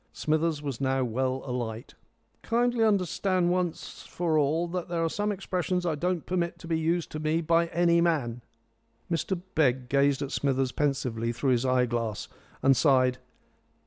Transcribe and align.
Smithers 0.13 0.63
was 0.63 0.81
now 0.81 1.03
well 1.03 1.43
alight. 1.45 1.93
"Kindly 2.41 2.83
understand 2.83 3.51
once 3.51 4.01
for 4.01 4.35
all 4.35 4.67
that 4.69 4.87
there 4.89 5.03
are 5.05 5.09
some 5.11 5.31
expressions 5.31 5.85
I 5.85 5.93
don't 5.93 6.25
permit 6.25 6.57
to 6.57 6.67
be 6.67 6.79
used 6.79 7.11
to 7.11 7.19
me 7.19 7.39
by 7.39 7.67
any 7.67 8.01
man." 8.01 8.41
Mr 9.11 9.39
Begg 9.53 9.89
gazed 9.89 10.23
at 10.23 10.31
Smithers 10.31 10.71
pensively 10.71 11.31
through 11.31 11.51
his 11.51 11.67
eye 11.67 11.85
glass 11.85 12.27
and 12.63 12.75
sighed. 12.75 13.19